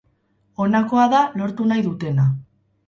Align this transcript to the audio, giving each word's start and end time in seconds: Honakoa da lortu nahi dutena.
Honakoa 0.65 1.05
da 1.13 1.21
lortu 1.43 1.71
nahi 1.75 1.87
dutena. 1.91 2.29